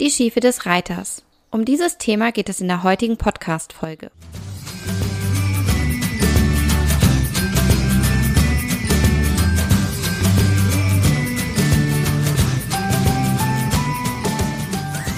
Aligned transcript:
Die 0.00 0.10
Schiefe 0.10 0.40
des 0.40 0.64
Reiters. 0.64 1.22
Um 1.50 1.66
dieses 1.66 1.98
Thema 1.98 2.32
geht 2.32 2.48
es 2.48 2.62
in 2.62 2.68
der 2.68 2.84
heutigen 2.84 3.18
Podcast-Folge. 3.18 4.10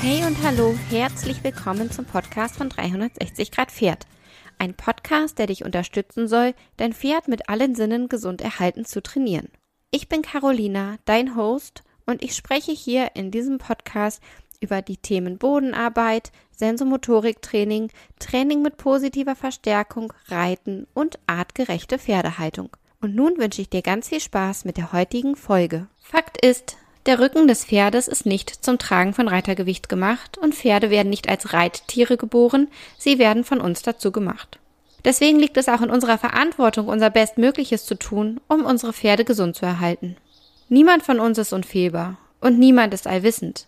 Hey 0.00 0.24
und 0.26 0.42
hallo, 0.42 0.74
herzlich 0.90 1.44
willkommen 1.44 1.92
zum 1.92 2.04
Podcast 2.04 2.56
von 2.56 2.68
360 2.68 3.52
Grad 3.52 3.70
Pferd. 3.70 4.08
Ein 4.58 4.74
Podcast, 4.74 5.38
der 5.38 5.46
dich 5.46 5.64
unterstützen 5.64 6.26
soll, 6.26 6.54
dein 6.76 6.92
Pferd 6.92 7.28
mit 7.28 7.48
allen 7.48 7.76
Sinnen 7.76 8.08
gesund 8.08 8.40
erhalten 8.40 8.84
zu 8.84 9.00
trainieren. 9.00 9.48
Ich 9.92 10.08
bin 10.08 10.22
Carolina, 10.22 10.96
dein 11.04 11.36
Host, 11.36 11.84
und 12.04 12.22
ich 12.24 12.34
spreche 12.34 12.72
hier 12.72 13.12
in 13.14 13.30
diesem 13.30 13.58
Podcast 13.58 14.20
über 14.62 14.80
die 14.80 14.96
Themen 14.96 15.38
Bodenarbeit, 15.38 16.32
Sensomotoriktraining, 16.56 17.90
Training 18.18 18.62
mit 18.62 18.76
positiver 18.76 19.36
Verstärkung, 19.36 20.12
Reiten 20.28 20.86
und 20.94 21.18
artgerechte 21.26 21.98
Pferdehaltung. 21.98 22.70
Und 23.00 23.16
nun 23.16 23.36
wünsche 23.36 23.60
ich 23.60 23.68
dir 23.68 23.82
ganz 23.82 24.08
viel 24.08 24.20
Spaß 24.20 24.64
mit 24.64 24.76
der 24.76 24.92
heutigen 24.92 25.34
Folge. 25.34 25.88
Fakt 25.98 26.44
ist, 26.44 26.76
der 27.06 27.18
Rücken 27.18 27.48
des 27.48 27.64
Pferdes 27.64 28.06
ist 28.06 28.26
nicht 28.26 28.64
zum 28.64 28.78
Tragen 28.78 29.12
von 29.12 29.26
Reitergewicht 29.26 29.88
gemacht 29.88 30.38
und 30.38 30.54
Pferde 30.54 30.88
werden 30.88 31.10
nicht 31.10 31.28
als 31.28 31.52
Reittiere 31.52 32.16
geboren, 32.16 32.68
sie 32.96 33.18
werden 33.18 33.42
von 33.42 33.60
uns 33.60 33.82
dazu 33.82 34.12
gemacht. 34.12 34.60
Deswegen 35.04 35.40
liegt 35.40 35.56
es 35.56 35.68
auch 35.68 35.80
in 35.80 35.90
unserer 35.90 36.16
Verantwortung, 36.16 36.86
unser 36.86 37.10
Bestmögliches 37.10 37.86
zu 37.86 37.96
tun, 37.96 38.40
um 38.46 38.64
unsere 38.64 38.92
Pferde 38.92 39.24
gesund 39.24 39.56
zu 39.56 39.66
erhalten. 39.66 40.16
Niemand 40.68 41.02
von 41.02 41.18
uns 41.18 41.38
ist 41.38 41.52
unfehlbar 41.52 42.18
und 42.40 42.60
niemand 42.60 42.94
ist 42.94 43.08
allwissend. 43.08 43.66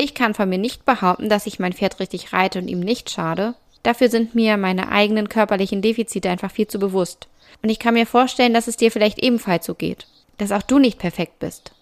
Ich 0.00 0.14
kann 0.14 0.32
von 0.32 0.48
mir 0.48 0.58
nicht 0.58 0.84
behaupten, 0.84 1.28
dass 1.28 1.48
ich 1.48 1.58
mein 1.58 1.72
Pferd 1.72 1.98
richtig 1.98 2.32
reite 2.32 2.60
und 2.60 2.68
ihm 2.68 2.78
nicht 2.78 3.10
schade. 3.10 3.56
Dafür 3.82 4.08
sind 4.08 4.32
mir 4.32 4.56
meine 4.56 4.92
eigenen 4.92 5.28
körperlichen 5.28 5.82
Defizite 5.82 6.30
einfach 6.30 6.52
viel 6.52 6.68
zu 6.68 6.78
bewusst. 6.78 7.26
Und 7.64 7.68
ich 7.68 7.80
kann 7.80 7.94
mir 7.94 8.06
vorstellen, 8.06 8.54
dass 8.54 8.68
es 8.68 8.76
dir 8.76 8.92
vielleicht 8.92 9.18
ebenfalls 9.18 9.66
so 9.66 9.74
geht, 9.74 10.06
dass 10.36 10.52
auch 10.52 10.62
du 10.62 10.78
nicht 10.78 11.00
perfekt 11.00 11.40
bist. 11.40 11.72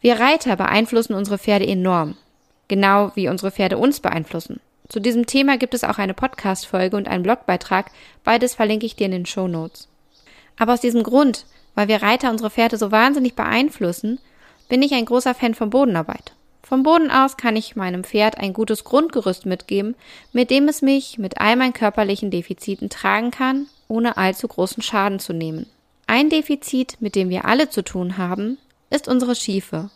Wir 0.00 0.18
Reiter 0.18 0.56
beeinflussen 0.56 1.14
unsere 1.14 1.38
Pferde 1.38 1.64
enorm, 1.64 2.16
genau 2.66 3.12
wie 3.14 3.28
unsere 3.28 3.52
Pferde 3.52 3.78
uns 3.78 4.00
beeinflussen. 4.00 4.58
Zu 4.88 4.98
diesem 4.98 5.26
Thema 5.26 5.56
gibt 5.56 5.74
es 5.74 5.84
auch 5.84 5.98
eine 5.98 6.14
Podcast-Folge 6.14 6.96
und 6.96 7.06
einen 7.06 7.22
Blogbeitrag. 7.22 7.92
Beides 8.24 8.56
verlinke 8.56 8.86
ich 8.86 8.96
dir 8.96 9.04
in 9.04 9.12
den 9.12 9.26
Show 9.26 9.46
Notes. 9.46 9.86
Aber 10.58 10.72
aus 10.72 10.80
diesem 10.80 11.04
Grund, 11.04 11.46
weil 11.76 11.86
wir 11.86 12.02
Reiter 12.02 12.32
unsere 12.32 12.50
Pferde 12.50 12.78
so 12.78 12.90
wahnsinnig 12.90 13.36
beeinflussen, 13.36 14.18
bin 14.68 14.82
ich 14.82 14.92
ein 14.92 15.04
großer 15.04 15.36
Fan 15.36 15.54
von 15.54 15.70
Bodenarbeit. 15.70 16.32
Vom 16.70 16.84
Boden 16.84 17.10
aus 17.10 17.36
kann 17.36 17.56
ich 17.56 17.74
meinem 17.74 18.04
Pferd 18.04 18.38
ein 18.38 18.52
gutes 18.52 18.84
Grundgerüst 18.84 19.44
mitgeben, 19.44 19.96
mit 20.32 20.50
dem 20.50 20.68
es 20.68 20.82
mich 20.82 21.18
mit 21.18 21.40
all 21.40 21.56
meinen 21.56 21.72
körperlichen 21.72 22.30
Defiziten 22.30 22.88
tragen 22.88 23.32
kann, 23.32 23.66
ohne 23.88 24.16
allzu 24.16 24.46
großen 24.46 24.80
Schaden 24.80 25.18
zu 25.18 25.32
nehmen. 25.32 25.66
Ein 26.06 26.30
Defizit, 26.30 26.98
mit 27.00 27.16
dem 27.16 27.28
wir 27.28 27.44
alle 27.44 27.70
zu 27.70 27.82
tun 27.82 28.18
haben, 28.18 28.56
ist 28.88 29.08
unsere 29.08 29.34
Schiefe. 29.34 29.90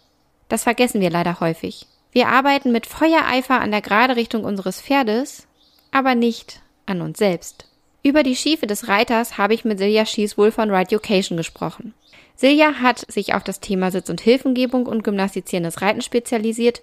Das 0.49 0.65
vergessen 0.65 1.01
wir 1.01 1.11
leider 1.11 1.39
häufig. 1.39 1.87
Wir 2.11 2.27
arbeiten 2.27 2.73
mit 2.73 2.87
Feuereifer 2.87 3.61
an 3.61 3.71
der 3.71 3.81
gerade 3.81 4.17
Richtung 4.17 4.43
unseres 4.43 4.81
Pferdes, 4.81 5.47
aber 5.93 6.17
nicht 6.17 6.61
an 6.87 7.03
uns 7.03 7.19
selbst. 7.19 7.69
Über 8.07 8.23
die 8.23 8.37
Schiefe 8.37 8.67
des 8.67 8.87
Reiters 8.87 9.39
habe 9.39 9.55
ich 9.55 9.65
mit 9.65 9.79
Silja 9.79 10.05
Schießwohl 10.05 10.53
von 10.53 10.71
Ride 10.71 10.95
Education 10.95 11.39
gesprochen. 11.39 11.95
Silja 12.37 12.75
hat 12.75 13.11
sich 13.11 13.33
auf 13.33 13.43
das 13.43 13.61
Thema 13.61 13.91
Sitz- 13.91 14.11
und 14.11 14.21
Hilfengebung 14.21 14.85
und 14.85 15.05
gymnastizierendes 15.05 15.81
Reiten 15.81 16.03
spezialisiert 16.03 16.83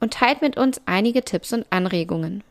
und 0.00 0.12
teilt 0.12 0.42
mit 0.42 0.58
uns 0.58 0.82
einige 0.84 1.22
Tipps 1.22 1.54
und 1.54 1.64
Anregungen. 1.70 2.44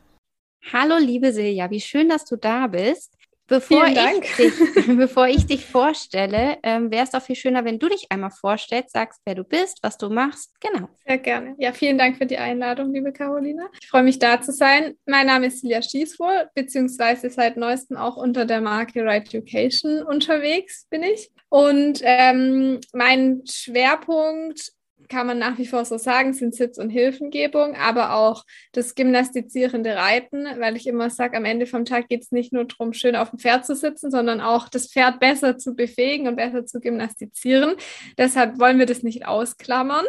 Hallo, 0.74 0.98
liebe 0.98 1.34
Silja, 1.34 1.70
wie 1.70 1.82
schön, 1.82 2.10
dass 2.10 2.26
du 2.26 2.36
da 2.36 2.66
bist. 2.66 3.14
Bevor 3.50 3.88
ich, 3.88 3.98
dich, 4.38 4.88
bevor 4.98 5.28
ich 5.28 5.46
dich 5.46 5.66
vorstelle, 5.66 6.58
ähm, 6.64 6.92
wäre 6.92 7.04
es 7.04 7.12
doch 7.12 7.22
viel 7.22 7.36
schöner, 7.36 7.66
wenn 7.66 7.80
du 7.80 7.90
dich 7.90 8.08
einmal 8.10 8.32
vorstellst, 8.32 8.92
sagst, 8.92 9.22
wer 9.26 9.36
du 9.36 9.44
bist, 9.44 9.80
was 9.82 9.98
du 9.98 10.10
machst. 10.10 10.54
Genau. 10.60 10.90
Sehr 11.06 11.18
gerne. 11.18 11.56
Ja, 11.58 11.74
vielen 11.74 11.98
Dank 11.98 12.18
für 12.18 12.26
die 12.26 12.38
Einladung, 12.38 12.94
liebe 12.94 13.12
Carolina. 13.12 13.70
Ich 13.82 13.88
freue 13.88 14.04
mich, 14.04 14.20
da 14.20 14.42
zu 14.42 14.52
sein. 14.52 14.96
Mein 15.06 15.28
Name 15.28 15.48
ist 15.48 15.62
Silja 15.62 15.82
Schießwohl, 15.82 16.50
beziehungsweise 16.54 17.30
seit 17.30 17.58
neuestem 17.58 17.98
auch 17.98 18.18
unter 18.18 18.46
der 18.46 18.62
Marke 18.62 19.04
Right 19.04 19.28
Education 19.34 20.04
unterwegs 20.04 20.86
bin 20.90 21.04
ich. 21.04 21.32
Und 21.50 22.02
ähm, 22.04 22.80
mein 22.94 23.42
Schwerpunkt 23.46 24.72
kann 25.10 25.28
man 25.28 25.40
nach 25.40 25.58
wie 25.58 25.66
vor 25.66 25.84
so 25.84 25.98
sagen, 25.98 26.34
sind 26.34 26.56
Sitz- 26.56 26.78
und 26.78 26.90
Hilfengebung, 26.90 27.76
aber 27.76 28.14
auch 28.14 28.46
das 28.72 28.96
gymnastizierende 28.96 29.96
Reiten, 29.96 30.46
weil 30.60 30.76
ich 30.76 30.88
immer 30.88 31.10
sage, 31.10 31.36
am 31.36 31.46
Ende 31.46 31.66
vom 31.66 31.84
Tag 31.84 32.08
geht 32.08 32.22
es 32.22 32.32
nicht 32.32 32.54
nur 32.54 32.66
darum, 32.66 32.94
schön 32.94 33.16
auf 33.16 33.32
dem 33.32 33.40
Pferd 33.40 33.66
zu 33.66 33.76
sitzen, 33.76 34.12
sondern 34.12 34.40
auch 34.40 34.70
das 34.70 34.88
Pferd 34.88 35.20
besser 35.20 35.58
zu 35.58 35.76
befähigen 35.76 36.28
und 36.28 36.36
besser 36.36 36.66
zu 36.66 36.80
gymnastizieren. 36.80 37.76
Deshalb 38.18 38.60
wollen 38.60 38.80
wir 38.80 38.86
das 38.86 39.04
nicht 39.04 39.26
ausklammern. 39.26 40.06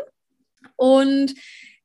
Und 0.77 1.35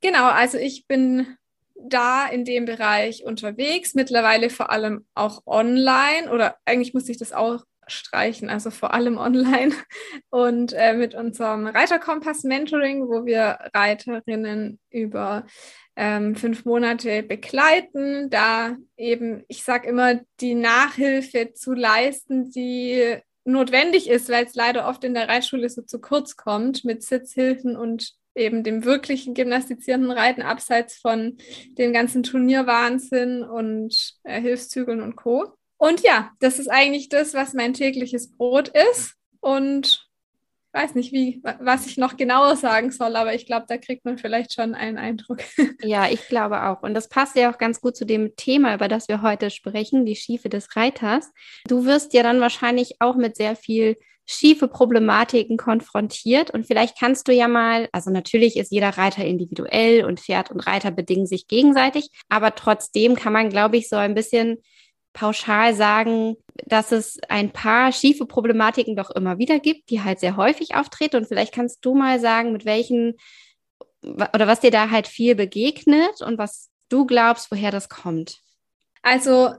genau, 0.01 0.27
also 0.27 0.57
ich 0.57 0.85
bin 0.85 1.37
da 1.75 2.27
in 2.27 2.45
dem 2.45 2.65
Bereich 2.65 3.23
unterwegs, 3.25 3.93
mittlerweile 3.95 4.49
vor 4.49 4.71
allem 4.71 5.05
auch 5.13 5.43
online 5.45 6.31
oder 6.31 6.57
eigentlich 6.65 6.93
muss 6.93 7.09
ich 7.09 7.17
das 7.17 7.31
auch 7.31 7.63
streichen, 7.87 8.49
also 8.49 8.71
vor 8.71 8.93
allem 8.93 9.17
online 9.17 9.73
und 10.29 10.73
äh, 10.73 10.93
mit 10.93 11.15
unserem 11.15 11.67
Reiterkompass 11.67 12.43
Mentoring, 12.43 13.07
wo 13.07 13.25
wir 13.25 13.57
Reiterinnen 13.73 14.79
über 14.89 15.45
ähm, 15.95 16.35
fünf 16.35 16.65
Monate 16.65 17.23
begleiten, 17.23 18.29
da 18.29 18.75
eben, 18.97 19.43
ich 19.47 19.63
sage 19.63 19.87
immer, 19.87 20.19
die 20.41 20.55
Nachhilfe 20.55 21.53
zu 21.53 21.73
leisten, 21.73 22.51
die 22.51 23.17
notwendig 23.45 24.09
ist, 24.09 24.29
weil 24.29 24.45
es 24.45 24.55
leider 24.55 24.87
oft 24.87 25.03
in 25.03 25.13
der 25.13 25.29
Reitschule 25.29 25.69
so 25.69 25.81
zu 25.83 26.01
kurz 26.01 26.35
kommt 26.35 26.83
mit 26.83 27.03
Sitzhilfen 27.03 27.77
und 27.77 28.15
eben 28.35 28.63
dem 28.63 28.83
wirklichen 28.83 29.33
gymnastizierenden 29.33 30.11
Reiten 30.11 30.41
abseits 30.41 30.97
von 30.97 31.37
dem 31.77 31.93
ganzen 31.93 32.23
Turnierwahnsinn 32.23 33.43
und 33.43 34.15
äh, 34.23 34.41
Hilfszügeln 34.41 35.01
und 35.01 35.15
Co. 35.15 35.53
Und 35.85 36.01
ja, 36.01 36.31
das 36.39 36.57
ist 36.57 36.67
eigentlich 36.67 37.09
das, 37.09 37.35
was 37.35 37.53
mein 37.53 37.75
tägliches 37.75 38.31
Brot 38.31 38.69
ist. 38.69 39.13
Und 39.39 40.09
ich 40.73 40.81
weiß 40.81 40.95
nicht, 40.95 41.11
wie, 41.13 41.43
was 41.59 41.85
ich 41.85 41.97
noch 41.97 42.17
genauer 42.17 42.55
sagen 42.55 42.91
soll, 42.91 43.15
aber 43.15 43.35
ich 43.35 43.45
glaube, 43.45 43.67
da 43.69 43.77
kriegt 43.77 44.03
man 44.03 44.17
vielleicht 44.17 44.51
schon 44.51 44.73
einen 44.73 44.97
Eindruck. 44.97 45.41
Ja, 45.83 46.09
ich 46.09 46.27
glaube 46.27 46.63
auch. 46.63 46.81
Und 46.81 46.95
das 46.95 47.07
passt 47.07 47.35
ja 47.35 47.53
auch 47.53 47.59
ganz 47.59 47.81
gut 47.81 47.95
zu 47.95 48.03
dem 48.03 48.35
Thema, 48.35 48.73
über 48.73 48.87
das 48.87 49.07
wir 49.07 49.21
heute 49.21 49.51
sprechen, 49.51 50.07
die 50.07 50.15
Schiefe 50.15 50.49
des 50.49 50.75
Reiters. 50.75 51.31
Du 51.67 51.85
wirst 51.85 52.13
ja 52.15 52.23
dann 52.23 52.41
wahrscheinlich 52.41 52.95
auch 52.99 53.15
mit 53.15 53.35
sehr 53.35 53.55
viel 53.55 53.95
schiefe 54.25 54.67
Problematiken 54.67 55.55
konfrontiert. 55.55 56.49
Und 56.49 56.65
vielleicht 56.65 56.99
kannst 56.99 57.27
du 57.27 57.31
ja 57.31 57.47
mal, 57.47 57.89
also 57.91 58.09
natürlich 58.09 58.57
ist 58.57 58.71
jeder 58.71 58.89
Reiter 58.89 59.23
individuell 59.23 60.03
und 60.03 60.19
Pferd 60.19 60.49
und 60.49 60.61
Reiter 60.61 60.89
bedingen 60.89 61.27
sich 61.27 61.47
gegenseitig, 61.47 62.09
aber 62.27 62.55
trotzdem 62.55 63.15
kann 63.15 63.33
man, 63.33 63.49
glaube 63.51 63.77
ich, 63.77 63.87
so 63.87 63.97
ein 63.97 64.15
bisschen 64.15 64.57
pauschal 65.15 65.73
sagen, 65.73 66.35
dass 66.65 66.91
es 66.91 67.17
ein 67.29 67.51
paar 67.51 67.91
schiefe 67.91 68.27
Problematiken 68.27 68.95
doch 68.95 69.09
immer 69.09 69.39
wieder 69.39 69.59
gibt, 69.59 69.89
die 69.89 70.03
halt 70.03 70.19
sehr 70.19 70.37
häufig 70.37 70.75
auftreten. 70.75 71.15
Und 71.15 71.27
vielleicht 71.27 71.53
kannst 71.53 71.83
du 71.83 71.95
mal 71.95 72.19
sagen, 72.19 72.51
mit 72.51 72.65
welchen 72.65 73.15
oder 74.03 74.45
was 74.45 74.59
dir 74.59 74.69
da 74.69 74.91
halt 74.91 75.07
viel 75.07 75.33
begegnet 75.33 76.21
und 76.21 76.37
was 76.37 76.69
du 76.89 77.07
glaubst, 77.07 77.49
woher 77.49 77.71
das 77.71 77.89
kommt. 77.89 78.39
Also 79.01 79.55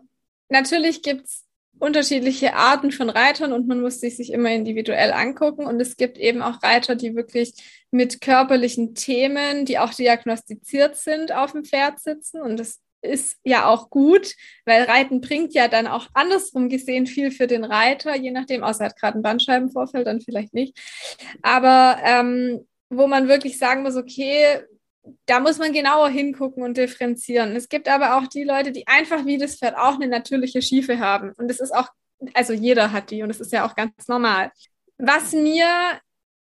natürlich 0.48 1.02
gibt 1.02 1.26
es 1.26 1.44
unterschiedliche 1.78 2.54
Arten 2.54 2.92
von 2.92 3.10
Reitern 3.10 3.52
und 3.52 3.66
man 3.66 3.80
muss 3.80 4.00
sich 4.00 4.16
sich 4.16 4.32
immer 4.32 4.50
individuell 4.50 5.12
angucken. 5.12 5.66
Und 5.66 5.80
es 5.80 5.96
gibt 5.96 6.16
eben 6.16 6.42
auch 6.42 6.62
Reiter, 6.62 6.94
die 6.94 7.16
wirklich 7.16 7.54
mit 7.90 8.20
körperlichen 8.20 8.94
Themen, 8.94 9.64
die 9.64 9.78
auch 9.78 9.92
diagnostiziert 9.92 10.96
sind, 10.96 11.32
auf 11.32 11.52
dem 11.52 11.64
Pferd 11.64 11.98
sitzen. 12.00 12.40
Und 12.40 12.58
das 12.58 12.80
ist 13.06 13.38
ja 13.44 13.66
auch 13.66 13.90
gut, 13.90 14.34
weil 14.64 14.84
Reiten 14.84 15.20
bringt 15.20 15.54
ja 15.54 15.68
dann 15.68 15.86
auch 15.86 16.08
andersrum 16.14 16.68
gesehen 16.68 17.06
viel 17.06 17.30
für 17.30 17.46
den 17.46 17.64
Reiter, 17.64 18.16
je 18.16 18.30
nachdem, 18.30 18.62
außer 18.62 18.84
er 18.84 18.90
hat 18.90 18.98
gerade 18.98 19.14
einen 19.14 19.22
Bandscheibenvorfall, 19.22 20.04
dann 20.04 20.20
vielleicht 20.20 20.54
nicht. 20.54 20.78
Aber 21.42 21.98
ähm, 22.02 22.66
wo 22.88 23.06
man 23.06 23.28
wirklich 23.28 23.58
sagen 23.58 23.82
muss, 23.82 23.96
okay, 23.96 24.60
da 25.26 25.40
muss 25.40 25.58
man 25.58 25.72
genauer 25.72 26.08
hingucken 26.08 26.62
und 26.62 26.76
differenzieren. 26.76 27.54
Es 27.54 27.68
gibt 27.68 27.88
aber 27.88 28.16
auch 28.16 28.26
die 28.26 28.44
Leute, 28.44 28.72
die 28.72 28.86
einfach 28.86 29.24
wie 29.24 29.38
das 29.38 29.56
Pferd 29.56 29.76
auch 29.76 29.94
eine 29.94 30.08
natürliche 30.08 30.62
Schiefe 30.62 30.98
haben. 30.98 31.32
Und 31.36 31.50
es 31.50 31.60
ist 31.60 31.72
auch, 31.72 31.88
also 32.34 32.52
jeder 32.52 32.92
hat 32.92 33.10
die 33.10 33.22
und 33.22 33.30
es 33.30 33.40
ist 33.40 33.52
ja 33.52 33.66
auch 33.66 33.74
ganz 33.74 34.08
normal. 34.08 34.50
Was 34.98 35.32
mir 35.32 35.66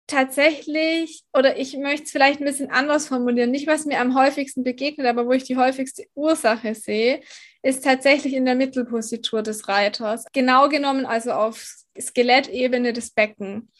tatsächlich, 0.07 1.23
oder 1.33 1.59
ich 1.59 1.77
möchte 1.77 2.05
es 2.05 2.11
vielleicht 2.11 2.41
ein 2.41 2.47
bisschen 2.47 2.71
anders 2.71 3.09
formulieren, 3.09 3.51
nicht 3.51 3.67
was 3.67 3.87
mir 3.87 4.01
am 4.01 4.15
häufigsten 4.15 4.65
begegnet, 4.65 5.07
aber 5.07 5.27
wo 5.27 5.33
ich 5.33 5.45
die 5.45 5.57
häufigste 5.57 6.05
Ursache 6.15 6.75
sehe, 6.75 7.21
ist 7.63 7.85
tatsächlich 7.85 8.35
in 8.35 8.45
der 8.45 8.55
Mittelpositur 8.55 9.43
des 9.43 9.69
Reiters. 9.69 10.25
Genau 10.33 10.69
genommen 10.69 11.07
also 11.07 11.33
auf 11.33 11.65
Skelettebene 11.99 12.93
des 12.93 13.11
Becken. 13.11 13.71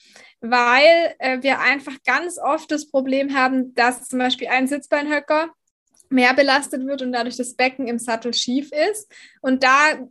Weil 0.41 1.15
äh, 1.19 1.43
wir 1.43 1.61
einfach 1.61 1.97
ganz 2.05 2.39
oft 2.39 2.71
das 2.71 2.89
Problem 2.91 3.35
haben, 3.35 3.75
dass 3.75 4.09
zum 4.09 4.19
Beispiel 4.19 4.49
ein 4.49 4.67
Sitzbeinhöcker 4.67 5.51
mehr 6.09 6.35
belastet 6.35 6.87
wird 6.87 7.03
und 7.03 7.13
dadurch 7.13 7.37
das 7.37 7.55
Becken 7.55 7.89
im 7.89 7.99
Sattel 7.99 8.35
schief 8.35 8.71
ist. 8.91 9.11
Und 9.41 9.63
da 9.63 10.09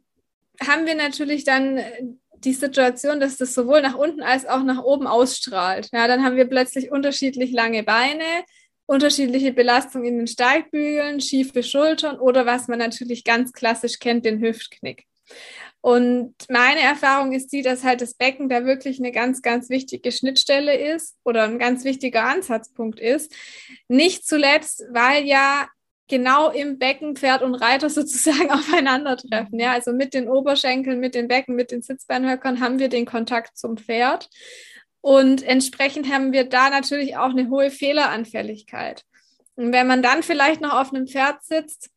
haben 0.65 0.85
wir 0.85 0.95
natürlich 0.95 1.43
dann 1.43 2.19
die 2.43 2.53
Situation, 2.53 3.19
dass 3.19 3.37
das 3.37 3.53
sowohl 3.53 3.81
nach 3.81 3.95
unten 3.95 4.21
als 4.21 4.45
auch 4.45 4.63
nach 4.63 4.83
oben 4.83 5.07
ausstrahlt. 5.07 5.89
Ja, 5.91 6.07
dann 6.07 6.23
haben 6.23 6.35
wir 6.35 6.45
plötzlich 6.45 6.91
unterschiedlich 6.91 7.51
lange 7.51 7.83
Beine, 7.83 8.43
unterschiedliche 8.85 9.53
Belastung 9.53 10.03
in 10.03 10.17
den 10.17 10.27
Steigbügeln, 10.27 11.21
schiefe 11.21 11.63
Schultern 11.63 12.19
oder 12.19 12.45
was 12.45 12.67
man 12.67 12.79
natürlich 12.79 13.23
ganz 13.23 13.53
klassisch 13.53 13.99
kennt, 13.99 14.25
den 14.25 14.41
Hüftknick. 14.41 15.05
Und 15.81 16.35
meine 16.47 16.81
Erfahrung 16.81 17.31
ist 17.31 17.51
die, 17.51 17.63
dass 17.63 17.83
halt 17.83 18.01
das 18.01 18.13
Becken 18.13 18.49
da 18.49 18.65
wirklich 18.65 18.99
eine 18.99 19.11
ganz, 19.11 19.41
ganz 19.41 19.69
wichtige 19.69 20.11
Schnittstelle 20.11 20.75
ist 20.75 21.17
oder 21.23 21.43
ein 21.43 21.57
ganz 21.57 21.83
wichtiger 21.83 22.23
Ansatzpunkt 22.23 22.99
ist. 22.99 23.33
Nicht 23.87 24.27
zuletzt, 24.27 24.83
weil 24.91 25.25
ja 25.25 25.67
genau 26.11 26.51
im 26.51 26.77
Becken 26.77 27.15
Pferd 27.15 27.41
und 27.41 27.55
Reiter 27.55 27.89
sozusagen 27.89 28.51
aufeinandertreffen. 28.51 29.59
Ja, 29.59 29.71
also 29.71 29.93
mit 29.93 30.13
den 30.13 30.29
Oberschenkeln, 30.29 30.99
mit 30.99 31.15
den 31.15 31.27
Becken, 31.27 31.55
mit 31.55 31.71
den 31.71 31.81
Sitzbeinhöckern 31.81 32.59
haben 32.59 32.77
wir 32.77 32.89
den 32.89 33.05
Kontakt 33.05 33.57
zum 33.57 33.77
Pferd. 33.77 34.29
Und 34.99 35.41
entsprechend 35.41 36.13
haben 36.13 36.31
wir 36.31 36.43
da 36.43 36.69
natürlich 36.69 37.17
auch 37.17 37.31
eine 37.31 37.49
hohe 37.49 37.71
Fehleranfälligkeit. 37.71 39.03
Und 39.55 39.73
wenn 39.73 39.87
man 39.87 40.03
dann 40.03 40.21
vielleicht 40.21 40.61
noch 40.61 40.73
auf 40.73 40.93
einem 40.93 41.07
Pferd 41.07 41.43
sitzt, 41.43 41.89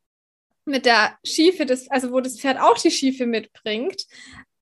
mit 0.64 0.86
der 0.86 1.18
Schiefe, 1.22 1.66
des, 1.66 1.90
also 1.90 2.10
wo 2.10 2.20
das 2.20 2.40
Pferd 2.40 2.58
auch 2.58 2.78
die 2.78 2.90
Schiefe 2.90 3.26
mitbringt, 3.26 4.06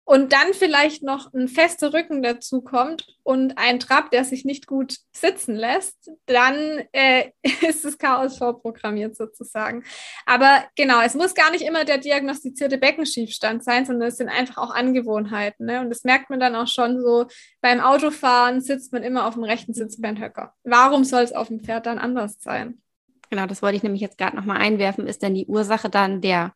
und 0.04 0.32
dann 0.32 0.52
vielleicht 0.52 1.02
noch 1.02 1.32
ein 1.32 1.46
fester 1.46 1.94
Rücken 1.94 2.22
dazu 2.22 2.60
kommt 2.60 3.06
und 3.22 3.56
ein 3.56 3.78
Trab, 3.78 4.10
der 4.10 4.24
sich 4.24 4.44
nicht 4.44 4.66
gut 4.66 4.96
sitzen 5.12 5.54
lässt, 5.54 6.10
dann 6.26 6.82
äh, 6.92 7.30
ist 7.68 7.84
das 7.84 7.98
Chaos 7.98 8.38
vorprogrammiert 8.38 9.16
sozusagen. 9.16 9.84
Aber 10.26 10.64
genau, 10.76 11.00
es 11.02 11.14
muss 11.14 11.34
gar 11.34 11.52
nicht 11.52 11.62
immer 11.62 11.84
der 11.84 11.98
diagnostizierte 11.98 12.78
Beckenschiefstand 12.78 13.62
sein, 13.62 13.86
sondern 13.86 14.08
es 14.08 14.16
sind 14.16 14.28
einfach 14.28 14.58
auch 14.58 14.74
Angewohnheiten. 14.74 15.66
Ne? 15.66 15.80
Und 15.80 15.90
das 15.90 16.02
merkt 16.02 16.30
man 16.30 16.40
dann 16.40 16.56
auch 16.56 16.68
schon 16.68 17.00
so, 17.00 17.26
beim 17.60 17.80
Autofahren 17.80 18.60
sitzt 18.60 18.92
man 18.92 19.04
immer 19.04 19.26
auf 19.26 19.34
dem 19.34 19.44
rechten 19.44 19.72
Sitzbeinhöcker. 19.72 20.52
Warum 20.64 21.04
soll 21.04 21.22
es 21.22 21.32
auf 21.32 21.46
dem 21.46 21.60
Pferd 21.60 21.86
dann 21.86 21.98
anders 21.98 22.38
sein? 22.40 22.82
Genau, 23.30 23.46
das 23.46 23.62
wollte 23.62 23.76
ich 23.76 23.82
nämlich 23.82 24.02
jetzt 24.02 24.18
gerade 24.18 24.36
nochmal 24.36 24.58
einwerfen. 24.58 25.06
Ist 25.06 25.22
denn 25.22 25.34
die 25.34 25.46
Ursache 25.46 25.88
dann 25.88 26.20
der 26.20 26.54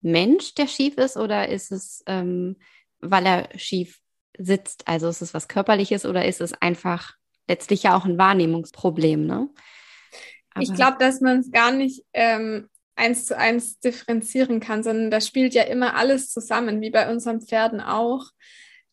Mensch, 0.00 0.54
der 0.54 0.66
schief 0.66 0.96
ist, 0.96 1.16
oder 1.16 1.48
ist 1.48 1.70
es 1.70 2.02
ähm, 2.06 2.56
weil 3.10 3.26
er 3.26 3.48
schief 3.58 4.00
sitzt? 4.38 4.86
Also 4.86 5.08
ist 5.08 5.22
es 5.22 5.34
was 5.34 5.48
Körperliches 5.48 6.04
oder 6.04 6.24
ist 6.24 6.40
es 6.40 6.52
einfach 6.54 7.14
letztlich 7.48 7.84
ja 7.84 7.96
auch 7.96 8.04
ein 8.04 8.18
Wahrnehmungsproblem? 8.18 9.26
Ne? 9.26 9.48
ich 10.58 10.72
glaube, 10.74 10.96
dass 10.98 11.20
man 11.20 11.40
es 11.40 11.50
gar 11.50 11.70
nicht 11.70 12.02
ähm, 12.14 12.68
eins 12.94 13.26
zu 13.26 13.36
eins 13.36 13.78
differenzieren 13.78 14.60
kann, 14.60 14.82
sondern 14.82 15.10
da 15.10 15.20
spielt 15.20 15.54
ja 15.54 15.64
immer 15.64 15.96
alles 15.96 16.30
zusammen, 16.30 16.80
wie 16.80 16.90
bei 16.90 17.10
unseren 17.10 17.42
Pferden 17.42 17.80
auch. 17.80 18.30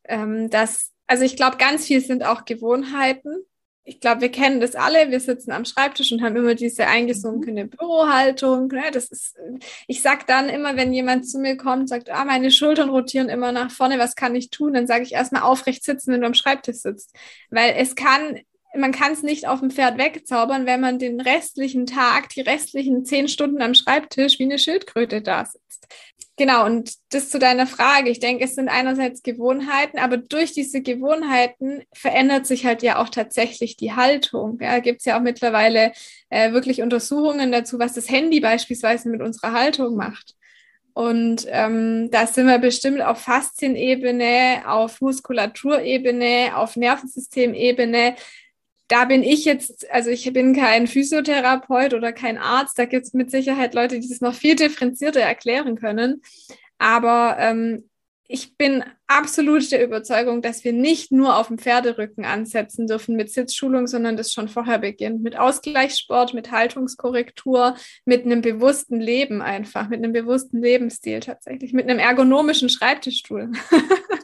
Ähm, 0.03 0.49
dass, 0.49 0.91
also 1.07 1.23
ich 1.23 1.37
glaube, 1.37 1.57
ganz 1.57 1.85
viel 1.85 2.01
sind 2.01 2.25
auch 2.25 2.43
Gewohnheiten 2.43 3.45
ich 3.85 3.99
glaube, 3.99 4.21
wir 4.21 4.31
kennen 4.31 4.61
das 4.61 4.75
alle. 4.75 5.11
Wir 5.11 5.19
sitzen 5.19 5.51
am 5.51 5.65
Schreibtisch 5.65 6.11
und 6.11 6.21
haben 6.21 6.37
immer 6.37 6.55
diese 6.55 6.87
eingesunkene 6.87 7.65
Bürohaltung. 7.65 8.67
Ne? 8.67 8.83
Das 8.93 9.09
ist, 9.09 9.35
ich 9.87 10.01
sag 10.01 10.25
dann 10.27 10.47
immer, 10.47 10.77
wenn 10.77 10.93
jemand 10.93 11.27
zu 11.29 11.39
mir 11.39 11.57
kommt, 11.57 11.89
sagt, 11.89 12.09
ah, 12.09 12.23
meine 12.23 12.51
Schultern 12.51 12.89
rotieren 12.89 13.27
immer 13.27 13.51
nach 13.51 13.71
vorne, 13.71 13.99
was 13.99 14.15
kann 14.15 14.35
ich 14.35 14.49
tun? 14.49 14.73
Dann 14.73 14.87
sage 14.87 15.03
ich 15.03 15.13
erstmal 15.13 15.41
aufrecht 15.41 15.83
sitzen, 15.83 16.13
wenn 16.13 16.21
du 16.21 16.27
am 16.27 16.33
Schreibtisch 16.33 16.77
sitzt. 16.77 17.13
Weil 17.49 17.75
es 17.77 17.95
kann, 17.95 18.39
man 18.73 18.93
kann 18.93 19.11
es 19.11 19.21
nicht 19.21 19.47
auf 19.47 19.59
dem 19.59 19.69
Pferd 19.69 19.97
wegzaubern, 19.97 20.65
wenn 20.65 20.79
man 20.79 20.97
den 20.97 21.19
restlichen 21.19 21.85
Tag, 21.85 22.29
die 22.29 22.41
restlichen 22.41 23.03
zehn 23.03 23.27
Stunden 23.27 23.61
am 23.61 23.73
Schreibtisch 23.73 24.39
wie 24.39 24.43
eine 24.43 24.59
Schildkröte 24.59 25.21
da 25.21 25.45
sitzt. 25.45 25.87
Genau, 26.35 26.65
und 26.65 26.95
das 27.11 27.29
zu 27.29 27.37
deiner 27.37 27.67
Frage. 27.67 28.09
Ich 28.09 28.19
denke, 28.19 28.45
es 28.45 28.55
sind 28.55 28.67
einerseits 28.67 29.21
Gewohnheiten, 29.21 29.99
aber 29.99 30.17
durch 30.17 30.51
diese 30.51 30.81
Gewohnheiten 30.81 31.83
verändert 31.93 32.47
sich 32.47 32.65
halt 32.65 32.81
ja 32.81 32.99
auch 32.99 33.09
tatsächlich 33.09 33.77
die 33.77 33.93
Haltung. 33.93 34.57
Ja, 34.59 34.79
gibt 34.79 34.99
es 34.99 35.05
ja 35.05 35.17
auch 35.17 35.21
mittlerweile 35.21 35.91
äh, 36.29 36.51
wirklich 36.51 36.81
Untersuchungen 36.81 37.51
dazu, 37.51 37.77
was 37.77 37.93
das 37.93 38.09
Handy 38.09 38.39
beispielsweise 38.39 39.09
mit 39.09 39.21
unserer 39.21 39.53
Haltung 39.53 39.95
macht. 39.95 40.33
Und 40.93 41.45
ähm, 41.49 42.09
da 42.11 42.25
sind 42.25 42.47
wir 42.47 42.59
bestimmt 42.59 43.01
auf 43.01 43.19
Faszienebene, 43.21 44.63
auf 44.65 45.01
Muskulaturebene, 45.01 46.53
auf 46.55 46.75
Nervensystemebene 46.75 48.15
da 48.93 49.05
bin 49.05 49.23
ich 49.23 49.43
jetzt, 49.43 49.89
also 49.91 50.11
ich 50.11 50.31
bin 50.33 50.55
kein 50.55 50.85
Physiotherapeut 50.85 51.95
oder 51.95 52.13
kein 52.13 52.37
Arzt, 52.37 52.77
da 52.77 52.85
gibt 52.85 53.07
es 53.07 53.13
mit 53.13 53.31
Sicherheit 53.31 53.73
Leute, 53.73 53.99
die 53.99 54.07
das 54.07 54.21
noch 54.21 54.35
viel 54.35 54.55
differenzierter 54.55 55.19
erklären 55.19 55.79
können. 55.79 56.21
Aber 56.77 57.37
ähm, 57.39 57.89
ich 58.27 58.55
bin 58.55 58.83
absolut 59.07 59.71
der 59.71 59.83
Überzeugung, 59.83 60.43
dass 60.43 60.63
wir 60.63 60.73
nicht 60.73 61.11
nur 61.11 61.37
auf 61.37 61.47
dem 61.47 61.57
Pferderücken 61.57 62.23
ansetzen 62.23 62.85
dürfen 62.85 63.15
mit 63.15 63.31
Sitzschulung, 63.31 63.87
sondern 63.87 64.15
das 64.15 64.31
schon 64.31 64.47
vorher 64.47 64.77
beginnt. 64.77 65.23
Mit 65.23 65.39
Ausgleichssport, 65.39 66.35
mit 66.35 66.51
Haltungskorrektur, 66.51 67.75
mit 68.05 68.25
einem 68.25 68.41
bewussten 68.41 68.99
Leben 68.99 69.41
einfach, 69.41 69.89
mit 69.89 70.03
einem 70.03 70.13
bewussten 70.13 70.61
Lebensstil 70.61 71.19
tatsächlich, 71.19 71.73
mit 71.73 71.89
einem 71.89 71.97
ergonomischen 71.97 72.69
Schreibtischstuhl. 72.69 73.53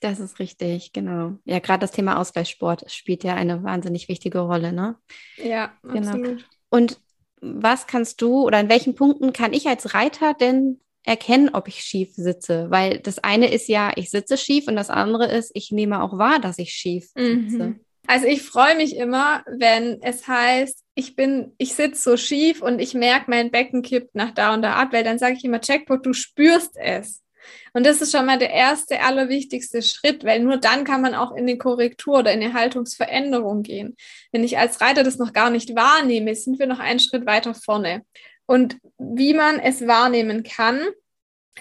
Das 0.00 0.18
ist 0.18 0.38
richtig, 0.38 0.92
genau. 0.92 1.38
Ja, 1.44 1.58
gerade 1.58 1.80
das 1.80 1.92
Thema 1.92 2.18
Ausgleichssport 2.18 2.90
spielt 2.90 3.22
ja 3.22 3.34
eine 3.34 3.62
wahnsinnig 3.62 4.08
wichtige 4.08 4.40
Rolle, 4.40 4.72
ne? 4.72 4.96
Ja, 5.36 5.72
genau. 5.82 6.12
absolut. 6.12 6.46
Und 6.70 7.00
was 7.42 7.86
kannst 7.86 8.20
du 8.22 8.42
oder 8.42 8.60
in 8.60 8.68
welchen 8.68 8.94
Punkten 8.94 9.32
kann 9.32 9.52
ich 9.52 9.66
als 9.68 9.94
Reiter 9.94 10.34
denn 10.34 10.80
erkennen, 11.04 11.50
ob 11.52 11.68
ich 11.68 11.82
schief 11.82 12.14
sitze? 12.14 12.70
Weil 12.70 12.98
das 12.98 13.18
eine 13.18 13.52
ist 13.52 13.68
ja, 13.68 13.92
ich 13.96 14.10
sitze 14.10 14.38
schief 14.38 14.68
und 14.68 14.76
das 14.76 14.90
andere 14.90 15.26
ist, 15.26 15.50
ich 15.54 15.70
nehme 15.70 16.02
auch 16.02 16.16
wahr, 16.16 16.38
dass 16.40 16.58
ich 16.58 16.72
schief 16.72 17.08
sitze. 17.14 17.58
Mhm. 17.58 17.80
Also 18.06 18.26
ich 18.26 18.42
freue 18.42 18.76
mich 18.76 18.96
immer, 18.96 19.44
wenn 19.46 20.02
es 20.02 20.26
heißt, 20.26 20.82
ich 20.94 21.14
bin, 21.14 21.54
ich 21.58 21.74
sitze 21.74 22.02
so 22.02 22.16
schief 22.16 22.60
und 22.60 22.80
ich 22.80 22.94
merke, 22.94 23.30
mein 23.30 23.50
Becken 23.50 23.82
kippt 23.82 24.14
nach 24.14 24.32
da 24.32 24.52
und 24.54 24.62
da 24.62 24.74
ab, 24.74 24.92
weil 24.92 25.04
dann 25.04 25.18
sage 25.18 25.36
ich 25.36 25.44
immer, 25.44 25.60
Checkpoint, 25.60 26.04
du 26.04 26.12
spürst 26.12 26.76
es. 26.76 27.22
Und 27.72 27.86
das 27.86 28.00
ist 28.00 28.12
schon 28.12 28.26
mal 28.26 28.38
der 28.38 28.50
erste, 28.50 29.00
allerwichtigste 29.00 29.82
Schritt, 29.82 30.24
weil 30.24 30.40
nur 30.40 30.56
dann 30.56 30.84
kann 30.84 31.02
man 31.02 31.14
auch 31.14 31.34
in 31.34 31.46
die 31.46 31.58
Korrektur 31.58 32.18
oder 32.20 32.32
in 32.32 32.40
die 32.40 32.52
Haltungsveränderung 32.52 33.62
gehen. 33.62 33.96
Wenn 34.32 34.44
ich 34.44 34.58
als 34.58 34.80
Reiter 34.80 35.02
das 35.02 35.18
noch 35.18 35.32
gar 35.32 35.50
nicht 35.50 35.74
wahrnehme, 35.74 36.34
sind 36.34 36.58
wir 36.58 36.66
noch 36.66 36.78
einen 36.78 37.00
Schritt 37.00 37.26
weiter 37.26 37.54
vorne. 37.54 38.02
Und 38.46 38.78
wie 38.98 39.34
man 39.34 39.60
es 39.60 39.86
wahrnehmen 39.86 40.42
kann, 40.42 40.84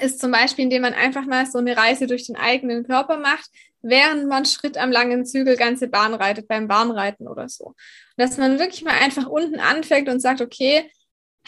ist 0.02 0.20
zum 0.20 0.32
Beispiel, 0.32 0.66
indem 0.66 0.84
man 0.84 0.94
einfach 0.94 1.26
mal 1.26 1.46
so 1.46 1.58
eine 1.58 1.76
Reise 1.76 2.08
durch 2.08 2.26
den 2.26 2.36
eigenen 2.36 2.84
Körper 2.84 3.18
macht, 3.18 3.50
während 3.82 4.28
man 4.28 4.46
Schritt 4.46 4.78
am 4.78 4.92
langen 4.92 5.26
Zügel 5.26 5.56
ganze 5.56 5.88
Bahn 5.88 6.14
reitet, 6.14 6.48
beim 6.48 6.68
Bahnreiten 6.68 7.28
oder 7.28 7.50
so. 7.50 7.76
Dass 8.18 8.38
man 8.38 8.60
wirklich 8.60 8.84
mal 8.84 8.96
einfach 9.00 9.28
unten 9.28 9.60
anfängt 9.60 10.10
und 10.10 10.20
sagt, 10.20 10.42
okay, 10.42 10.90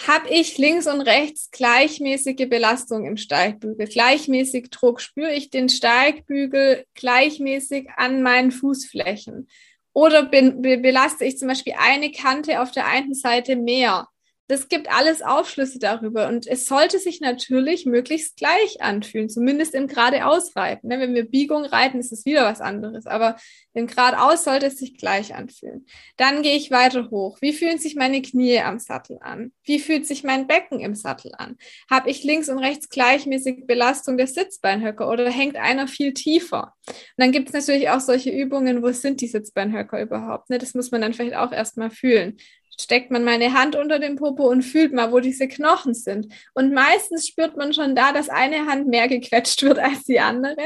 habe 0.07 0.29
ich 0.29 0.57
links 0.57 0.87
und 0.87 1.01
rechts 1.01 1.49
gleichmäßige 1.51 2.49
Belastung 2.49 3.05
im 3.05 3.17
Steigbügel, 3.17 3.87
gleichmäßig 3.87 4.69
Druck, 4.69 5.01
spüre 5.01 5.33
ich 5.33 5.49
den 5.49 5.69
Steigbügel 5.69 6.85
gleichmäßig 6.93 7.89
an 7.97 8.21
meinen 8.21 8.51
Fußflächen. 8.51 9.47
Oder 9.93 10.23
bin, 10.23 10.61
be, 10.61 10.77
belaste 10.77 11.25
ich 11.25 11.37
zum 11.37 11.47
Beispiel 11.49 11.73
eine 11.77 12.11
Kante 12.11 12.61
auf 12.61 12.71
der 12.71 12.87
einen 12.87 13.13
Seite 13.13 13.55
mehr? 13.55 14.07
Das 14.51 14.67
gibt 14.67 14.91
alles 14.91 15.21
Aufschlüsse 15.21 15.79
darüber 15.79 16.27
und 16.27 16.45
es 16.45 16.65
sollte 16.65 16.99
sich 16.99 17.21
natürlich 17.21 17.85
möglichst 17.85 18.35
gleich 18.35 18.81
anfühlen, 18.81 19.29
zumindest 19.29 19.73
im 19.73 19.87
geradeausreiten. 19.87 20.89
Ne? 20.89 20.99
Wenn 20.99 21.15
wir 21.15 21.23
Biegung 21.23 21.63
reiten, 21.63 22.01
ist 22.01 22.11
es 22.11 22.25
wieder 22.25 22.43
was 22.43 22.59
anderes, 22.59 23.05
aber 23.05 23.37
im 23.73 23.87
geradeaus 23.87 24.43
sollte 24.43 24.65
es 24.65 24.77
sich 24.77 24.97
gleich 24.97 25.33
anfühlen. 25.35 25.85
Dann 26.17 26.41
gehe 26.41 26.57
ich 26.57 26.69
weiter 26.69 27.09
hoch. 27.11 27.37
Wie 27.39 27.53
fühlen 27.53 27.77
sich 27.77 27.95
meine 27.95 28.21
Knie 28.21 28.59
am 28.59 28.77
Sattel 28.77 29.19
an? 29.21 29.53
Wie 29.63 29.79
fühlt 29.79 30.05
sich 30.05 30.25
mein 30.25 30.47
Becken 30.47 30.81
im 30.81 30.95
Sattel 30.95 31.31
an? 31.37 31.55
Habe 31.89 32.09
ich 32.09 32.25
links 32.25 32.49
und 32.49 32.59
rechts 32.59 32.89
gleichmäßig 32.89 33.67
Belastung 33.67 34.17
der 34.17 34.27
Sitzbeinhöcker 34.27 35.07
oder 35.07 35.29
hängt 35.29 35.55
einer 35.55 35.87
viel 35.87 36.13
tiefer? 36.13 36.73
Und 36.87 36.95
dann 37.15 37.31
gibt 37.31 37.47
es 37.47 37.53
natürlich 37.53 37.89
auch 37.89 38.01
solche 38.01 38.31
Übungen, 38.31 38.83
wo 38.83 38.91
sind 38.91 39.21
die 39.21 39.27
Sitzbeinhöcker 39.27 40.01
überhaupt? 40.01 40.49
Ne? 40.49 40.57
Das 40.57 40.73
muss 40.73 40.91
man 40.91 40.99
dann 40.99 41.13
vielleicht 41.13 41.37
auch 41.37 41.53
erstmal 41.53 41.89
fühlen 41.89 42.35
steckt 42.79 43.11
man 43.11 43.23
meine 43.23 43.53
Hand 43.53 43.75
unter 43.75 43.99
den 43.99 44.15
Popo 44.15 44.47
und 44.49 44.63
fühlt 44.63 44.93
mal, 44.93 45.11
wo 45.11 45.19
diese 45.19 45.47
Knochen 45.47 45.93
sind. 45.93 46.27
Und 46.53 46.73
meistens 46.73 47.27
spürt 47.27 47.57
man 47.57 47.73
schon 47.73 47.95
da, 47.95 48.11
dass 48.11 48.29
eine 48.29 48.65
Hand 48.65 48.87
mehr 48.87 49.07
gequetscht 49.07 49.63
wird 49.63 49.79
als 49.79 50.03
die 50.03 50.19
andere. 50.19 50.61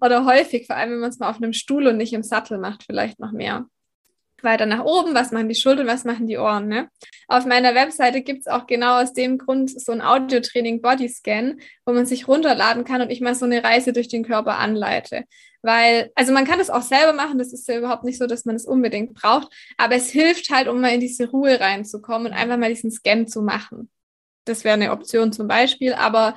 Oder 0.00 0.24
häufig, 0.24 0.66
vor 0.66 0.76
allem 0.76 0.92
wenn 0.92 1.00
man 1.00 1.10
es 1.10 1.18
mal 1.18 1.30
auf 1.30 1.36
einem 1.36 1.52
Stuhl 1.52 1.86
und 1.86 1.96
nicht 1.96 2.12
im 2.12 2.22
Sattel 2.22 2.58
macht, 2.58 2.84
vielleicht 2.84 3.20
noch 3.20 3.32
mehr. 3.32 3.66
Weiter 4.44 4.66
nach 4.66 4.84
oben, 4.84 5.14
was 5.14 5.30
machen 5.30 5.48
die 5.48 5.54
Schultern, 5.54 5.86
was 5.86 6.04
machen 6.04 6.26
die 6.26 6.38
Ohren. 6.38 6.68
Ne? 6.68 6.88
Auf 7.28 7.46
meiner 7.46 7.74
Webseite 7.74 8.22
gibt 8.22 8.40
es 8.40 8.46
auch 8.46 8.66
genau 8.66 9.00
aus 9.00 9.12
dem 9.12 9.38
Grund 9.38 9.70
so 9.70 9.92
ein 9.92 10.02
Audiotraining 10.02 10.82
Bodyscan, 10.82 11.60
wo 11.86 11.92
man 11.92 12.06
sich 12.06 12.28
runterladen 12.28 12.84
kann 12.84 13.00
und 13.00 13.10
ich 13.10 13.20
mal 13.20 13.34
so 13.34 13.44
eine 13.44 13.62
Reise 13.64 13.92
durch 13.92 14.08
den 14.08 14.24
Körper 14.24 14.58
anleite. 14.58 15.24
Weil, 15.62 16.10
also 16.16 16.32
man 16.32 16.44
kann 16.44 16.58
das 16.58 16.70
auch 16.70 16.82
selber 16.82 17.12
machen, 17.12 17.38
das 17.38 17.52
ist 17.52 17.68
ja 17.68 17.78
überhaupt 17.78 18.04
nicht 18.04 18.18
so, 18.18 18.26
dass 18.26 18.44
man 18.44 18.56
es 18.56 18.66
unbedingt 18.66 19.14
braucht, 19.14 19.48
aber 19.76 19.94
es 19.94 20.10
hilft 20.10 20.50
halt, 20.50 20.66
um 20.66 20.80
mal 20.80 20.92
in 20.92 21.00
diese 21.00 21.30
Ruhe 21.30 21.60
reinzukommen 21.60 22.26
und 22.28 22.32
einfach 22.32 22.56
mal 22.56 22.70
diesen 22.70 22.90
Scan 22.90 23.26
zu 23.26 23.42
machen. 23.42 23.88
das 24.44 24.64
wäre 24.64 24.74
eine 24.74 24.90
Option 24.90 25.32
zum 25.32 25.46
Beispiel. 25.48 25.94
Aber 25.94 26.34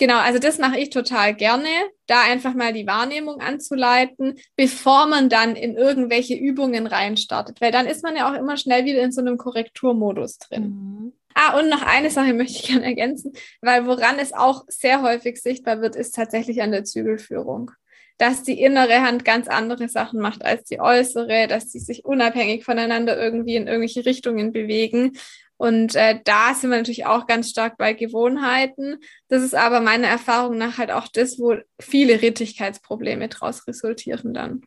genau, 0.00 0.18
also 0.18 0.40
das 0.40 0.58
mache 0.58 0.80
ich 0.80 0.90
total 0.90 1.34
gerne, 1.34 1.68
da 2.08 2.22
einfach 2.22 2.54
mal 2.54 2.72
die 2.72 2.88
Wahrnehmung 2.88 3.40
anzuleiten, 3.40 4.34
bevor 4.56 5.06
man 5.06 5.28
dann 5.28 5.54
in 5.54 5.76
irgendwelche 5.76 6.34
Übungen 6.34 6.88
reinstartet. 6.88 7.60
Weil 7.60 7.70
dann 7.70 7.86
ist 7.86 8.02
man 8.02 8.16
ja 8.16 8.28
auch 8.28 8.36
immer 8.36 8.56
schnell 8.56 8.84
wieder 8.84 9.00
in 9.02 9.12
so 9.12 9.20
einem 9.20 9.36
Korrekturmodus 9.36 10.38
drin. 10.38 10.62
Mhm. 10.62 11.12
Ah, 11.34 11.56
und 11.60 11.68
noch 11.68 11.82
eine 11.82 12.10
Sache 12.10 12.34
möchte 12.34 12.58
ich 12.58 12.68
gerne 12.68 12.86
ergänzen, 12.86 13.32
weil 13.60 13.86
woran 13.86 14.18
es 14.18 14.32
auch 14.32 14.64
sehr 14.66 15.02
häufig 15.02 15.40
sichtbar 15.40 15.80
wird, 15.80 15.94
ist 15.94 16.16
tatsächlich 16.16 16.60
an 16.62 16.72
der 16.72 16.82
Zügelführung. 16.82 17.70
Dass 18.18 18.42
die 18.42 18.60
innere 18.60 19.00
Hand 19.02 19.24
ganz 19.24 19.48
andere 19.48 19.88
Sachen 19.88 20.20
macht 20.20 20.44
als 20.44 20.64
die 20.64 20.80
äußere, 20.80 21.46
dass 21.46 21.70
sie 21.70 21.78
sich 21.78 22.04
unabhängig 22.04 22.64
voneinander 22.64 23.16
irgendwie 23.16 23.54
in 23.54 23.66
irgendwelche 23.66 24.04
Richtungen 24.04 24.52
bewegen. 24.52 25.12
Und 25.60 25.94
äh, 25.94 26.18
da 26.24 26.54
sind 26.54 26.70
wir 26.70 26.78
natürlich 26.78 27.04
auch 27.04 27.26
ganz 27.26 27.50
stark 27.50 27.76
bei 27.76 27.92
Gewohnheiten. 27.92 28.96
Das 29.28 29.42
ist 29.42 29.54
aber 29.54 29.82
meiner 29.82 30.08
Erfahrung 30.08 30.56
nach 30.56 30.78
halt 30.78 30.90
auch 30.90 31.06
das, 31.06 31.38
wo 31.38 31.54
viele 31.78 32.22
Rittigkeitsprobleme 32.22 33.28
daraus 33.28 33.66
resultieren 33.66 34.32
dann. 34.32 34.62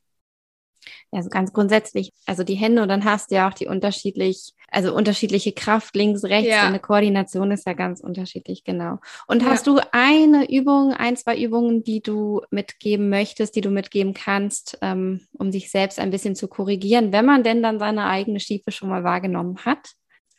Ja, 1.12 1.18
also 1.18 1.32
ganz 1.32 1.52
grundsätzlich, 1.52 2.12
also 2.28 2.44
die 2.44 2.54
Hände 2.54 2.84
und 2.84 2.90
dann 2.90 3.06
hast 3.06 3.32
du 3.32 3.36
ja 3.36 3.50
auch 3.50 3.56
die 3.56 3.66
unterschiedlich, 3.66 4.54
also 4.68 4.94
unterschiedliche 4.94 5.54
Kraft 5.54 5.96
links, 5.96 6.26
rechts, 6.26 6.52
ja. 6.52 6.68
eine 6.68 6.80
Koordination 6.80 7.50
ist 7.50 7.66
ja 7.66 7.74
ganz 7.74 8.00
unterschiedlich, 8.00 8.64
genau. 8.64 9.00
Und 9.26 9.42
ja. 9.42 9.50
hast 9.50 9.66
du 9.66 9.80
eine 9.94 10.48
Übung, 10.52 10.94
ein, 10.94 11.18
zwei 11.18 11.42
Übungen, 11.42 11.84
die 11.84 12.04
du 12.04 12.42
mitgeben 12.52 13.10
möchtest, 13.10 13.56
die 13.56 13.62
du 13.62 13.72
mitgeben 13.72 14.14
kannst, 14.14 14.78
ähm, 14.84 15.22
um 15.32 15.52
sich 15.52 15.72
selbst 15.72 15.98
ein 15.98 16.12
bisschen 16.12 16.36
zu 16.36 16.48
korrigieren, 16.48 17.12
wenn 17.12 17.26
man 17.26 17.42
denn 17.42 17.64
dann 17.64 17.80
seine 17.80 18.06
eigene 18.06 18.40
Schiefe 18.40 18.72
schon 18.72 18.90
mal 18.90 19.04
wahrgenommen 19.04 19.58
hat? 19.66 19.96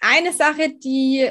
Eine 0.07 0.35
Sache, 0.35 0.69
die 0.69 1.31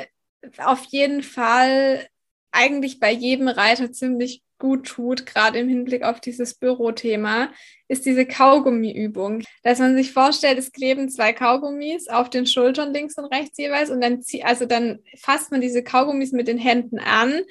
auf 0.58 0.84
jeden 0.86 1.22
Fall 1.22 2.08
eigentlich 2.52 3.00
bei 3.00 3.12
jedem 3.12 3.48
Reiter 3.48 3.92
ziemlich 3.92 4.42
gut 4.58 4.88
tut, 4.88 5.28
gerade 5.28 5.60
im 5.60 5.70
Hinblick 5.70 6.02
auf 6.02 6.20
dieses 6.20 6.56
Bürothema, 6.56 7.52
ist 7.88 8.08
diese 8.08 8.26
Kaugummiübung. 8.26 9.44
Dass 9.62 9.78
man 9.78 9.96
sich 9.96 10.12
vorstellt, 10.12 10.58
es 10.58 10.72
kleben 10.72 11.08
zwei 11.10 11.34
Kaugummis 11.34 12.08
auf 12.08 12.32
den 12.32 12.48
Schultern 12.48 12.94
links 12.94 13.16
und 13.20 13.26
rechts 13.26 13.60
jeweils 13.60 13.92
und 13.92 14.02
dann 14.02 14.24
zieht, 14.24 14.44
also 14.44 14.66
dann 14.66 15.04
fasst 15.20 15.52
man 15.52 15.62
diese 15.62 15.84
Kaugummis 15.84 16.32
mit 16.32 16.48
den 16.48 16.58
Händen 16.58 16.98
an, 16.98 17.42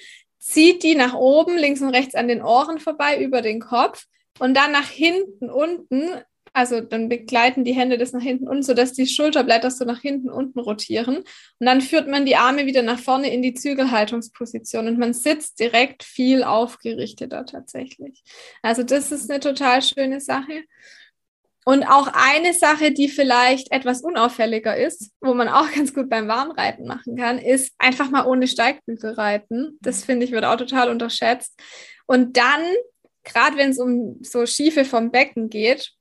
zieht 0.41 0.83
die 0.83 0.97
nach 0.97 1.15
oben, 1.15 1.57
links 1.57 1.83
und 1.83 1.91
rechts 1.91 2.17
an 2.17 2.27
den 2.27 2.43
Ohren 2.43 2.81
vorbei, 2.81 3.23
über 3.23 3.43
den 3.43 3.61
Kopf 3.61 4.07
und 4.41 4.57
dann 4.57 4.73
nach 4.73 4.89
hinten 4.89 5.51
unten 5.51 6.21
also 6.53 6.81
dann 6.81 7.09
begleiten 7.09 7.65
die 7.65 7.73
Hände 7.73 7.97
das 7.97 8.13
nach 8.13 8.23
hinten 8.23 8.47
unten, 8.47 8.63
sodass 8.63 8.93
die 8.93 9.07
Schulterblätter 9.07 9.71
so 9.71 9.85
nach 9.85 10.01
hinten 10.01 10.31
unten 10.31 10.61
rotieren. 10.61 11.17
Und 11.19 11.67
dann 11.67 11.81
führt 11.81 12.09
man 12.09 12.27
die 12.27 12.37
Arme 12.37 12.67
wieder 12.67 12.83
nach 12.83 12.99
vorne 12.99 13.33
in 13.33 13.43
die 13.43 13.55
Zügelhaltungsposition 13.55 14.87
und 14.87 14.99
man 14.99 15.15
sitzt 15.15 15.61
direkt 15.61 16.03
viel 16.03 16.43
aufgerichteter 16.43 17.47
tatsächlich. 17.47 18.23
Also 18.63 18.83
das 18.83 19.13
ist 19.13 19.31
eine 19.31 19.41
total 19.41 19.83
schöne 19.83 20.21
Sache. 20.21 20.65
Und 21.65 21.85
auch 21.85 22.09
eine 22.13 22.55
Sache, 22.55 22.91
die 22.91 23.09
vielleicht 23.09 23.71
etwas 23.71 24.03
unauffälliger 24.03 24.77
ist, 24.77 25.13
wo 25.21 25.33
man 25.33 25.49
auch 25.49 25.71
ganz 25.75 25.95
gut 25.95 26.11
beim 26.11 26.29
Warmreiten 26.29 26.87
machen 26.87 27.17
kann, 27.17 27.39
ist 27.39 27.73
einfach 27.79 28.11
mal 28.11 28.27
ohne 28.27 28.47
Steigbügel 28.47 29.13
reiten. 29.13 29.79
Das 29.81 30.05
finde 30.05 30.27
ich 30.27 30.33
wird 30.33 30.45
auch 30.45 30.57
total 30.57 30.91
unterschätzt. 30.91 31.59
Und 32.07 32.37
dann, 32.37 32.63
gerade 33.23 33.57
wenn 33.57 33.71
es 33.71 33.79
um 33.79 34.19
so 34.23 34.45
Schiefe 34.45 34.85
vom 34.85 35.13
Becken 35.13 35.49
geht, 35.49 35.95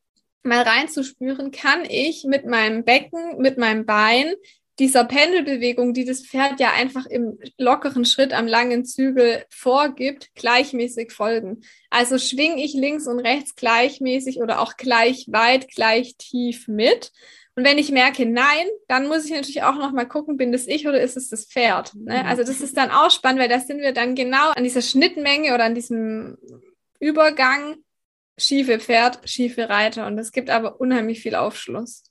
mal 0.44 0.62
reinzuspüren, 0.62 1.52
kann 1.52 1.86
ich 1.88 2.24
mit 2.24 2.46
meinem 2.46 2.84
Becken, 2.84 3.38
mit 3.38 3.58
meinem 3.58 3.86
Bein 3.86 4.34
dieser 4.80 5.04
Pendelbewegung, 5.04 5.94
die 5.94 6.06
das 6.06 6.22
Pferd 6.22 6.60
ja 6.60 6.72
einfach 6.72 7.06
im 7.06 7.38
lockeren 7.58 8.04
Schritt 8.04 8.34
am 8.34 8.48
langen 8.48 8.84
Zügel 8.84 9.46
vorgibt, 9.50 10.34
gleichmäßig 10.34 11.12
folgen. 11.12 11.62
Also 11.92 12.18
schwinge 12.18 12.64
ich 12.64 12.74
links 12.74 13.06
und 13.06 13.20
rechts 13.20 13.56
gleichmäßig 13.56 14.42
oder 14.42 14.60
auch 14.60 14.78
gleich 14.78 15.28
weit, 15.30 15.70
gleich 15.70 16.16
tief 16.18 16.68
mit. 16.68 17.12
Und 17.56 17.66
wenn 17.66 17.78
ich 17.78 17.92
merke, 17.92 18.26
nein, 18.26 18.66
dann 18.88 19.08
muss 19.08 19.26
ich 19.26 19.32
natürlich 19.32 19.62
auch 19.62 19.76
noch 19.76 19.92
mal 19.92 20.06
gucken, 20.06 20.38
bin 20.38 20.52
das 20.52 20.68
ich 20.68 20.88
oder 20.88 21.02
ist 21.02 21.18
es 21.18 21.30
das 21.30 21.46
Pferd? 21.46 21.94
Ne? 21.94 22.24
Mhm. 22.24 22.30
Also 22.30 22.44
das 22.44 22.62
ist 22.62 22.78
dann 22.78 22.92
auch 22.92 23.12
spannend, 23.12 23.42
weil 23.42 23.50
da 23.50 23.60
sind 23.60 23.82
wir 23.82 23.94
dann 23.94 24.16
genau 24.16 24.52
an 24.52 24.64
dieser 24.64 24.82
Schnittmenge 24.82 25.54
oder 25.54 25.66
an 25.66 25.76
diesem 25.76 26.38
Übergang 27.00 27.76
schiefe 28.38 28.80
Pferd, 28.80 29.20
schiefe 29.30 29.70
Reiter. 29.70 30.08
Und 30.08 30.18
es 30.18 30.32
gibt 30.32 30.50
aber 30.50 30.80
unheimlich 30.80 31.22
viel 31.22 31.36
Aufschluss. 31.36 32.04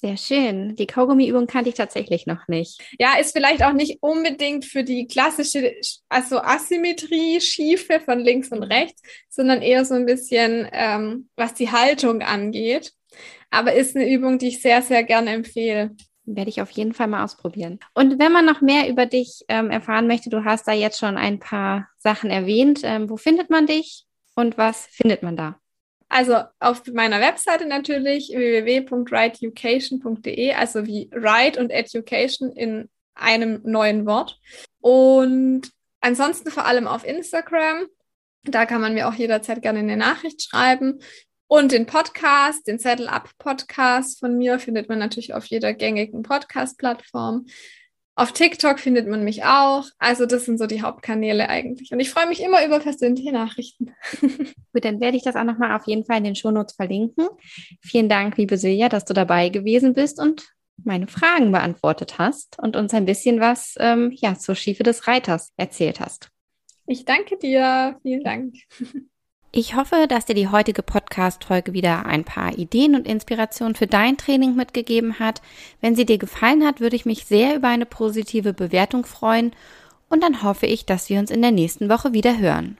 Sehr 0.00 0.16
schön. 0.16 0.76
Die 0.76 0.86
Kaugummi-Übung 0.86 1.46
kannte 1.46 1.68
ich 1.68 1.74
tatsächlich 1.74 2.26
noch 2.26 2.48
nicht. 2.48 2.80
Ja, 2.98 3.18
ist 3.18 3.32
vielleicht 3.32 3.62
auch 3.62 3.74
nicht 3.74 3.98
unbedingt 4.00 4.64
für 4.64 4.82
die 4.82 5.06
klassische, 5.06 5.74
also 6.08 6.40
Asymmetrie-Schiefe 6.40 8.00
von 8.00 8.18
links 8.18 8.48
und 8.48 8.62
rechts, 8.62 9.02
sondern 9.28 9.60
eher 9.60 9.84
so 9.84 9.94
ein 9.94 10.06
bisschen, 10.06 10.66
ähm, 10.72 11.28
was 11.36 11.52
die 11.52 11.70
Haltung 11.70 12.22
angeht. 12.22 12.94
Aber 13.50 13.74
ist 13.74 13.94
eine 13.94 14.10
Übung, 14.10 14.38
die 14.38 14.48
ich 14.48 14.62
sehr, 14.62 14.80
sehr 14.80 15.04
gerne 15.04 15.32
empfehle. 15.32 15.94
Werde 16.24 16.48
ich 16.48 16.62
auf 16.62 16.70
jeden 16.70 16.94
Fall 16.94 17.08
mal 17.08 17.22
ausprobieren. 17.22 17.78
Und 17.92 18.18
wenn 18.18 18.32
man 18.32 18.46
noch 18.46 18.62
mehr 18.62 18.88
über 18.88 19.04
dich 19.04 19.44
ähm, 19.48 19.70
erfahren 19.70 20.06
möchte, 20.06 20.30
du 20.30 20.44
hast 20.44 20.66
da 20.66 20.72
jetzt 20.72 20.98
schon 20.98 21.18
ein 21.18 21.40
paar 21.40 21.88
Sachen 21.98 22.30
erwähnt. 22.30 22.80
Ähm, 22.84 23.10
wo 23.10 23.18
findet 23.18 23.50
man 23.50 23.66
dich 23.66 24.06
und 24.40 24.58
was 24.58 24.86
findet 24.86 25.22
man 25.22 25.36
da? 25.36 25.60
Also 26.08 26.38
auf 26.58 26.82
meiner 26.92 27.20
Webseite 27.20 27.66
natürlich 27.66 28.30
www.writeeducation.de, 28.30 30.54
also 30.54 30.84
wie 30.86 31.08
Write 31.12 31.60
und 31.60 31.70
Education 31.70 32.50
in 32.50 32.88
einem 33.14 33.60
neuen 33.64 34.06
Wort. 34.06 34.40
Und 34.80 35.70
ansonsten 36.00 36.50
vor 36.50 36.64
allem 36.64 36.88
auf 36.88 37.06
Instagram. 37.06 37.86
Da 38.42 38.66
kann 38.66 38.80
man 38.80 38.94
mir 38.94 39.06
auch 39.06 39.14
jederzeit 39.14 39.62
gerne 39.62 39.78
eine 39.80 39.96
Nachricht 39.96 40.42
schreiben. 40.42 41.00
Und 41.46 41.70
den 41.72 41.86
Podcast, 41.86 42.66
den 42.66 42.78
Settle 42.78 43.10
Up 43.10 43.30
Podcast 43.38 44.20
von 44.20 44.38
mir 44.38 44.58
findet 44.58 44.88
man 44.88 44.98
natürlich 44.98 45.34
auf 45.34 45.44
jeder 45.46 45.74
gängigen 45.74 46.22
Podcast-Plattform. 46.22 47.46
Auf 48.20 48.32
TikTok 48.32 48.78
findet 48.78 49.08
man 49.08 49.24
mich 49.24 49.44
auch. 49.44 49.86
Also 49.98 50.26
das 50.26 50.44
sind 50.44 50.58
so 50.58 50.66
die 50.66 50.82
Hauptkanäle 50.82 51.48
eigentlich. 51.48 51.90
Und 51.90 52.00
ich 52.00 52.10
freue 52.10 52.28
mich 52.28 52.42
immer 52.42 52.62
über 52.66 52.78
persönliche 52.78 53.32
Nachrichten. 53.32 53.94
Gut, 54.20 54.84
dann 54.84 55.00
werde 55.00 55.16
ich 55.16 55.22
das 55.22 55.36
auch 55.36 55.44
nochmal 55.44 55.74
auf 55.74 55.86
jeden 55.86 56.04
Fall 56.04 56.18
in 56.18 56.24
den 56.24 56.34
Shownotes 56.34 56.74
verlinken. 56.74 57.28
Vielen 57.80 58.10
Dank, 58.10 58.36
liebe 58.36 58.58
Silja, 58.58 58.90
dass 58.90 59.06
du 59.06 59.14
dabei 59.14 59.48
gewesen 59.48 59.94
bist 59.94 60.20
und 60.20 60.52
meine 60.84 61.06
Fragen 61.06 61.50
beantwortet 61.50 62.18
hast 62.18 62.58
und 62.58 62.76
uns 62.76 62.92
ein 62.92 63.06
bisschen 63.06 63.40
was 63.40 63.76
ähm, 63.78 64.12
ja, 64.14 64.34
zur 64.34 64.54
Schiefe 64.54 64.82
des 64.82 65.06
Reiters 65.06 65.54
erzählt 65.56 65.98
hast. 65.98 66.28
Ich 66.86 67.06
danke 67.06 67.38
dir. 67.38 67.98
Vielen 68.02 68.22
Dank. 68.22 68.54
Ich 69.52 69.74
hoffe, 69.74 70.06
dass 70.08 70.26
dir 70.26 70.34
die 70.34 70.46
heutige 70.46 70.84
Podcast-Folge 70.84 71.72
wieder 71.72 72.06
ein 72.06 72.22
paar 72.22 72.56
Ideen 72.56 72.94
und 72.94 73.08
Inspirationen 73.08 73.74
für 73.74 73.88
dein 73.88 74.16
Training 74.16 74.54
mitgegeben 74.54 75.18
hat. 75.18 75.42
Wenn 75.80 75.96
sie 75.96 76.06
dir 76.06 76.18
gefallen 76.18 76.64
hat, 76.64 76.78
würde 76.78 76.94
ich 76.94 77.04
mich 77.04 77.24
sehr 77.24 77.56
über 77.56 77.66
eine 77.66 77.86
positive 77.86 78.52
Bewertung 78.52 79.04
freuen 79.04 79.50
und 80.08 80.22
dann 80.22 80.44
hoffe 80.44 80.66
ich, 80.66 80.86
dass 80.86 81.08
wir 81.08 81.18
uns 81.18 81.32
in 81.32 81.42
der 81.42 81.50
nächsten 81.50 81.88
Woche 81.88 82.12
wieder 82.12 82.38
hören. 82.38 82.76